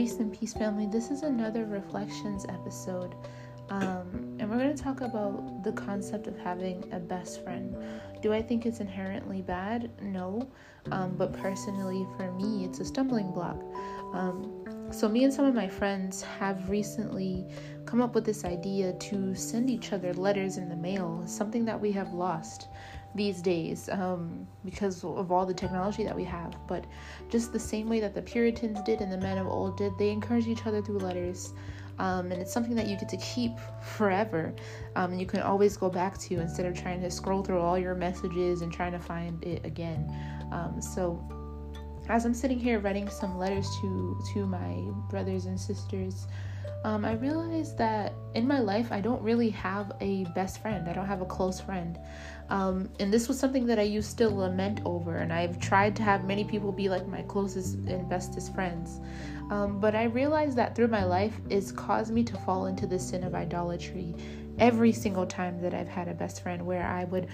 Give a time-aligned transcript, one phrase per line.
[0.00, 0.86] Grace and Peace family.
[0.86, 3.14] This is another reflections episode.
[3.68, 7.76] Um, and we're going to talk about the concept of having a best friend.
[8.22, 9.90] Do I think it's inherently bad?
[10.00, 10.48] No.
[10.90, 13.62] Um, but personally, for me, it's a stumbling block.
[14.14, 17.44] Um, so, me and some of my friends have recently
[17.84, 21.78] come up with this idea to send each other letters in the mail, something that
[21.78, 22.68] we have lost
[23.14, 26.54] these days um, because of all the technology that we have.
[26.66, 26.84] But
[27.28, 30.10] just the same way that the Puritans did and the men of old did, they
[30.10, 31.52] encourage each other through letters.
[31.98, 33.52] Um, and it's something that you get to keep
[33.82, 34.54] forever.
[34.96, 37.78] Um, and you can always go back to instead of trying to scroll through all
[37.78, 40.10] your messages and trying to find it again.
[40.50, 41.22] Um, so,
[42.08, 46.26] as I'm sitting here writing some letters to to my brothers and sisters,
[46.84, 50.88] um, I realized that in my life I don't really have a best friend.
[50.88, 51.98] I don't have a close friend.
[52.48, 56.02] Um, and this was something that I used to lament over, and I've tried to
[56.02, 59.00] have many people be like my closest and bestest friends.
[59.50, 62.98] Um, but I realized that through my life, it's caused me to fall into the
[62.98, 64.14] sin of idolatry
[64.58, 67.28] every single time that I've had a best friend, where I would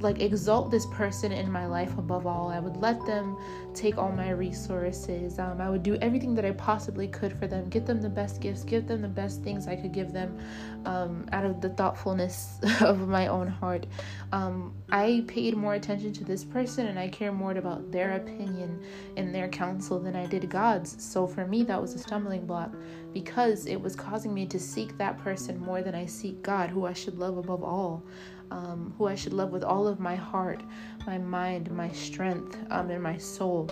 [0.00, 2.48] like exalt this person in my life above all.
[2.48, 3.38] I would let them
[3.74, 5.38] take all my resources.
[5.38, 8.40] Um, I would do everything that I possibly could for them, get them the best
[8.40, 10.38] gifts, give them the best things I could give them
[10.84, 13.86] um, out of the thoughtfulness of my own heart.
[14.32, 18.82] Um, I paid more attention to this person and I care more about their opinion
[19.16, 21.02] and their counsel than I did God's.
[21.02, 22.74] So for me, that was a stumbling block
[23.12, 26.84] because it was causing me to seek that person more than I seek God, who
[26.84, 28.04] I should love above all
[28.50, 30.62] um, who I should love with all of my heart,
[31.06, 33.70] my mind, my strength, um, and my soul.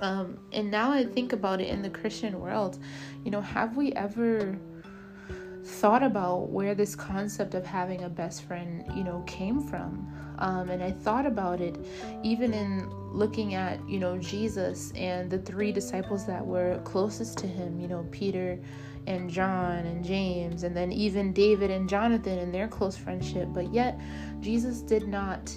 [0.00, 2.78] Um, and now I think about it in the Christian world,
[3.24, 4.58] you know, have we ever
[5.68, 10.08] thought about where this concept of having a best friend, you know, came from?
[10.38, 11.76] Um, and I thought about it
[12.22, 17.46] even in looking at, you know, Jesus and the three disciples that were closest to
[17.46, 18.58] him, you know, Peter,
[19.06, 23.48] and John and James, and then even David and Jonathan and their close friendship.
[23.52, 23.98] But yet,
[24.40, 25.56] Jesus did not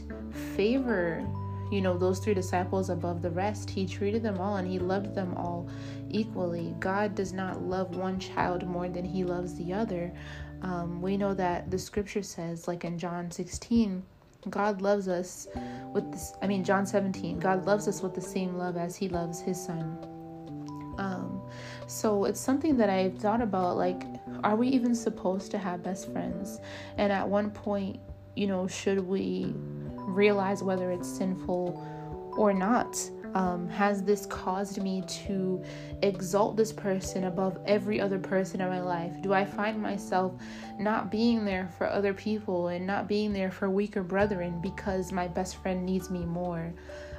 [0.55, 1.25] favor,
[1.71, 3.69] you know, those three disciples above the rest.
[3.69, 5.67] He treated them all and he loved them all
[6.09, 6.75] equally.
[6.79, 10.13] God does not love one child more than he loves the other.
[10.61, 14.03] Um, we know that the scripture says, like in John 16,
[14.49, 15.47] God loves us
[15.93, 19.07] with this, I mean, John 17, God loves us with the same love as he
[19.07, 19.97] loves his son.
[20.97, 21.41] Um,
[21.87, 24.03] so it's something that I've thought about like,
[24.43, 26.59] are we even supposed to have best friends?
[26.97, 27.99] And at one point,
[28.35, 29.53] you know, should we
[30.16, 32.97] realize whether it's sinful or not?
[33.33, 35.63] Um, has this caused me to
[36.01, 39.13] exalt this person above every other person in my life?
[39.22, 40.33] Do I find myself
[40.77, 45.27] not being there for other people and not being there for weaker brethren because my
[45.27, 46.73] best friend needs me more?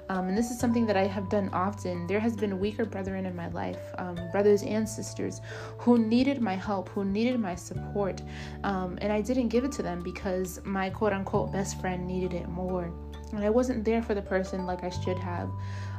[0.09, 2.07] Um, and this is something that I have done often.
[2.07, 5.41] There has been weaker brethren in my life, um, brothers and sisters,
[5.79, 8.23] who needed my help, who needed my support,
[8.65, 12.35] um, and I didn't give it to them because my quote unquote best friend needed
[12.35, 12.93] it more.
[13.33, 15.49] And I wasn't there for the person like I should have.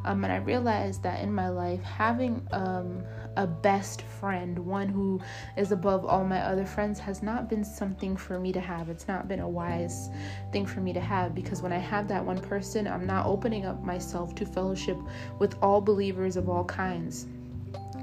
[0.05, 3.03] Um, and I realized that in my life, having um,
[3.35, 5.19] a best friend, one who
[5.57, 8.89] is above all my other friends, has not been something for me to have.
[8.89, 10.09] It's not been a wise
[10.51, 13.65] thing for me to have because when I have that one person, I'm not opening
[13.65, 14.97] up myself to fellowship
[15.39, 17.27] with all believers of all kinds.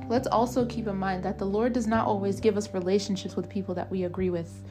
[0.08, 3.48] Let's also keep in mind that the Lord does not always give us relationships with
[3.48, 4.62] people that we agree with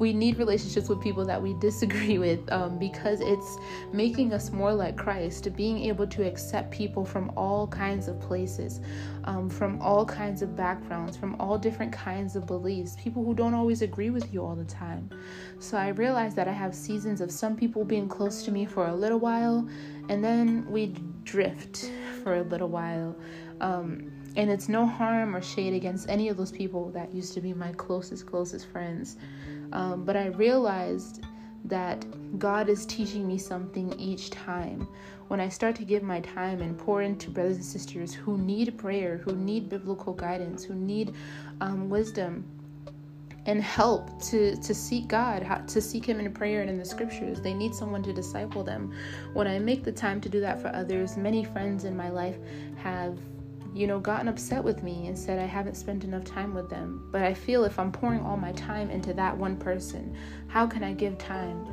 [0.00, 3.58] we need relationships with people that we disagree with um, because it's
[3.92, 8.80] making us more like Christ, being able to accept people from all kinds of places,
[9.24, 13.54] um, from all kinds of backgrounds, from all different kinds of beliefs, people who don't
[13.54, 15.10] always agree with you all the time.
[15.58, 18.86] So I realized that I have seasons of some people being close to me for
[18.86, 19.68] a little while,
[20.08, 20.94] and then we
[21.24, 21.90] drift
[22.22, 23.14] for a little while.
[23.60, 27.40] Um, and it's no harm or shade against any of those people that used to
[27.40, 29.16] be my closest, closest friends.
[29.72, 31.24] Um, but I realized
[31.64, 32.04] that
[32.38, 34.88] God is teaching me something each time.
[35.28, 38.76] When I start to give my time and pour into brothers and sisters who need
[38.78, 41.14] prayer, who need biblical guidance, who need
[41.60, 42.44] um, wisdom
[43.46, 47.40] and help to, to seek God, to seek Him in prayer and in the scriptures,
[47.40, 48.92] they need someone to disciple them.
[49.32, 52.36] When I make the time to do that for others, many friends in my life
[52.76, 53.18] have
[53.74, 57.08] you know, gotten upset with me and said I haven't spent enough time with them.
[57.12, 60.16] But I feel if I'm pouring all my time into that one person,
[60.48, 61.66] how can I give time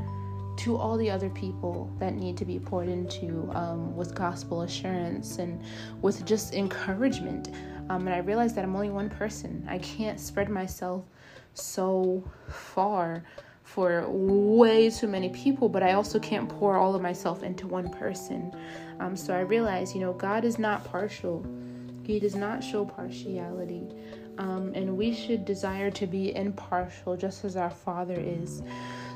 [0.57, 5.39] to all the other people that need to be poured into um, with gospel assurance
[5.39, 5.61] and
[6.01, 7.49] with just encouragement?
[7.89, 9.65] Um, and I realized that I'm only one person.
[9.67, 11.05] I can't spread myself
[11.53, 13.23] so far
[13.63, 17.89] for way too many people, but I also can't pour all of myself into one
[17.89, 18.55] person.
[18.99, 21.45] Um, so I realized, you know, God is not partial
[22.07, 23.83] He does not show partiality.
[24.37, 28.63] Um, and we should desire to be impartial just as our Father is.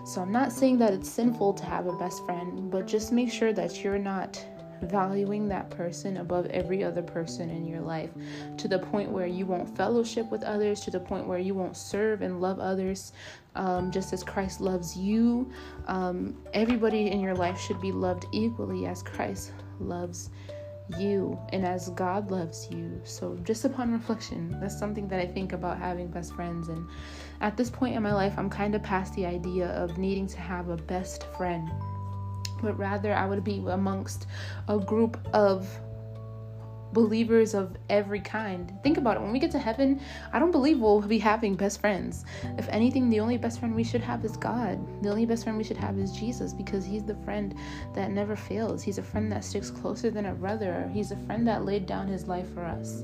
[0.05, 3.31] So I'm not saying that it's sinful to have a best friend, but just make
[3.31, 4.43] sure that you're not
[4.81, 8.09] valuing that person above every other person in your life
[8.57, 11.77] to the point where you won't fellowship with others, to the point where you won't
[11.77, 13.13] serve and love others
[13.55, 15.49] um, just as Christ loves you.
[15.87, 20.29] Um, everybody in your life should be loved equally as Christ loves
[20.97, 23.01] you and as God loves you.
[23.03, 26.69] So, just upon reflection, that's something that I think about having best friends.
[26.69, 26.87] And
[27.41, 30.39] at this point in my life, I'm kind of past the idea of needing to
[30.39, 31.69] have a best friend,
[32.61, 34.27] but rather I would be amongst
[34.67, 35.67] a group of
[36.93, 38.73] believers of every kind.
[38.83, 39.21] Think about it.
[39.21, 40.01] When we get to heaven,
[40.33, 42.25] I don't believe we'll be having best friends.
[42.57, 44.79] If anything, the only best friend we should have is God.
[45.03, 47.55] The only best friend we should have is Jesus because he's the friend
[47.93, 48.83] that never fails.
[48.83, 50.89] He's a friend that sticks closer than a brother.
[50.93, 53.03] He's a friend that laid down his life for us.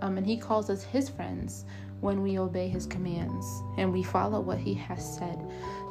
[0.00, 1.64] Um, and he calls us his friends
[2.00, 5.38] when we obey his commands and we follow what he has said.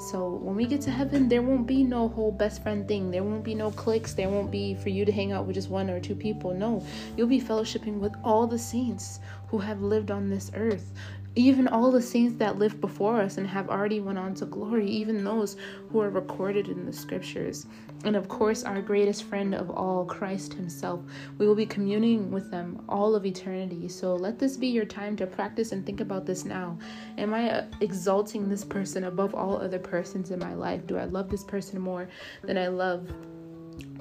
[0.09, 3.09] So when we get to heaven, there won't be no whole best friend thing.
[3.09, 4.13] There won't be no cliques.
[4.13, 6.53] There won't be for you to hang out with just one or two people.
[6.53, 6.85] No,
[7.15, 10.91] you'll be fellowshipping with all the saints who have lived on this earth
[11.35, 14.87] even all the saints that lived before us and have already went on to glory
[14.87, 15.57] even those
[15.89, 17.65] who are recorded in the scriptures
[18.05, 21.01] and of course our greatest friend of all christ himself
[21.39, 25.15] we will be communing with them all of eternity so let this be your time
[25.15, 26.77] to practice and think about this now.
[27.17, 30.85] Am i uh, exalting this person above all other persons in my life?
[30.87, 32.07] Do i love this person more
[32.43, 33.07] than i love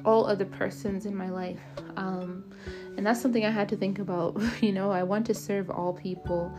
[0.05, 1.61] all other persons in my life?
[1.97, 2.45] Um,
[2.97, 4.41] and that's something i had to think about.
[4.63, 6.53] You know i want to serve all people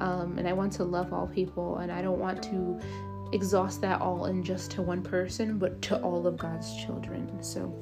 [0.00, 2.80] um, and I want to love all people, and I don't want to
[3.32, 7.42] exhaust that all in just to one person, but to all of God's children.
[7.42, 7.72] So,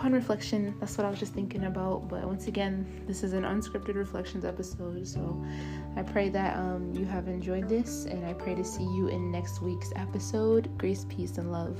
[0.00, 2.08] upon reflection, that's what I was just thinking about.
[2.08, 5.44] But once again, this is an unscripted reflections episode, so
[5.94, 9.30] I pray that um, you have enjoyed this, and I pray to see you in
[9.30, 10.70] next week's episode.
[10.78, 11.76] Grace, peace, and love.